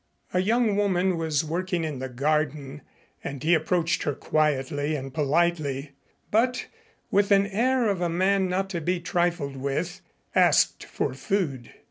A 0.33 0.39
young 0.39 0.75
woman 0.77 1.15
was 1.15 1.43
working 1.45 1.83
in 1.83 1.99
the 1.99 2.09
garden 2.09 2.81
and 3.23 3.43
he 3.43 3.53
approached 3.53 4.01
her 4.01 4.15
quietly 4.15 4.95
and 4.95 5.13
politely, 5.13 5.91
but 6.31 6.65
with 7.11 7.29
an 7.29 7.45
air 7.45 7.87
of 7.87 8.01
a 8.01 8.09
man 8.09 8.49
not 8.49 8.67
to 8.71 8.81
be 8.81 8.99
trifled 8.99 9.55
with, 9.57 10.01
asked 10.33 10.85
for 10.85 11.13
food. 11.13 11.73